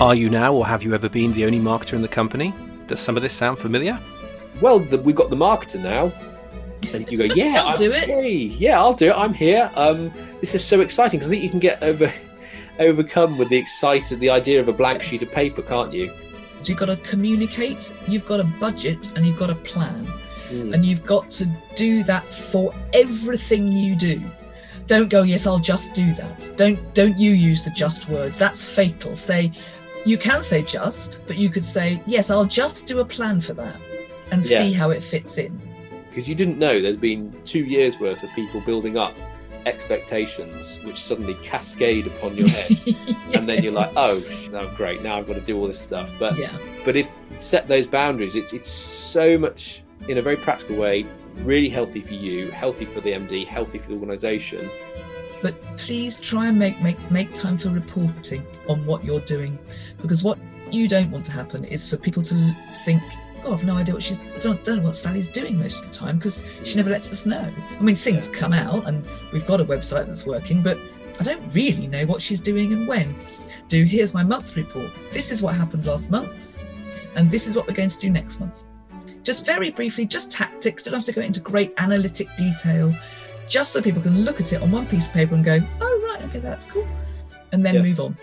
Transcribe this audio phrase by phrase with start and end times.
[0.00, 2.54] Are you now, or have you ever been, the only marketer in the company?
[2.86, 4.00] Does some of this sound familiar?
[4.62, 6.10] Well, the, we've got the marketer now.
[6.94, 8.06] And you go, yeah, I'll I'm do it.
[8.06, 9.14] Hey, yeah, I'll do it.
[9.14, 9.70] I'm here.
[9.74, 10.10] Um,
[10.40, 12.10] this is so exciting because I think you can get over
[12.78, 16.10] overcome with the excited the idea of a blank sheet of paper, can't you?
[16.64, 20.06] You've got to communicate, you've got a budget, and you've got a plan.
[20.48, 20.72] Mm.
[20.72, 24.22] And you've got to do that for everything you do.
[24.86, 26.50] Don't go, yes, I'll just do that.
[26.56, 28.32] Don't don't you use the just word.
[28.34, 29.14] That's fatal.
[29.14, 29.52] Say
[30.06, 33.52] you can say just, but you could say, yes, I'll just do a plan for
[33.54, 33.76] that
[34.32, 34.58] and Yeah.
[34.58, 35.60] see how it fits in.
[36.08, 39.14] because you didn't know there's been two years worth of people building up
[39.66, 42.70] expectations which suddenly cascade upon your head
[43.34, 46.12] and then you're like oh no great now i've got to do all this stuff
[46.18, 46.56] but yeah.
[46.84, 51.06] but if set those boundaries it's it's so much in a very practical way
[51.44, 54.68] really healthy for you healthy for the md healthy for the organization
[55.42, 59.58] but please try and make make make time for reporting on what you're doing.
[60.00, 60.38] Because what
[60.70, 63.02] you don't want to happen is for people to think
[63.44, 65.96] oh i've no idea what she's don't, don't know what sally's doing most of the
[65.96, 67.52] time because she never lets us know.
[67.78, 70.78] I mean things come out and we've got a website that's working but
[71.18, 73.16] i don't really know what she's doing and when.
[73.68, 74.90] Do here's my month report.
[75.12, 76.58] This is what happened last month
[77.16, 78.66] and this is what we're going to do next month.
[79.22, 80.82] Just very briefly just tactics.
[80.82, 82.94] Don't have to go into great analytic detail
[83.50, 86.08] just so people can look at it on one piece of paper and go, oh
[86.08, 86.86] right, okay, that's cool,
[87.52, 87.82] and then Yeah.
[87.82, 88.16] move on.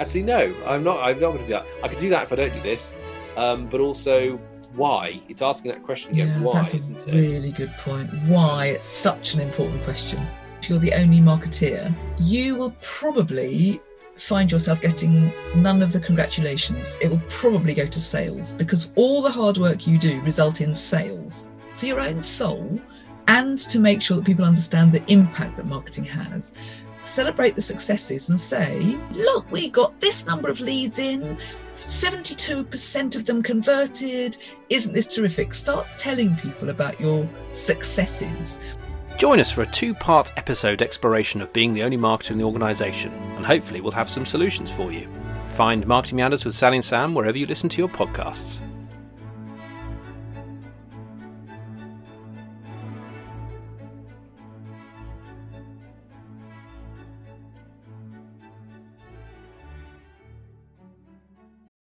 [0.00, 2.32] actually no i'm not i'm not going to do that i could do that if
[2.32, 2.92] i don't do this
[3.36, 4.36] um, but also
[4.74, 8.10] why it's asking that question again yeah, why that's a isn't it really good point.
[8.26, 8.66] Why?
[8.76, 10.20] It's such an important question.
[10.60, 13.80] If you're the only marketeer, you will probably
[14.16, 16.98] find yourself getting none of the congratulations.
[17.00, 20.74] It will probably go to sales because all the hard work you do result in
[20.74, 22.80] sales for your own soul
[23.28, 26.54] and to make sure that people understand the impact that marketing has.
[27.04, 31.36] Celebrate the successes and say, look, we got this number of leads in,
[31.74, 34.38] 72% of them converted.
[34.70, 35.52] Isn't this terrific?
[35.52, 38.58] Start telling people about your successes.
[39.18, 42.44] Join us for a two part episode exploration of being the only marketer in the
[42.44, 45.08] organisation, and hopefully we'll have some solutions for you.
[45.50, 48.58] Find Marketing Meanders with Sally and Sam wherever you listen to your podcasts.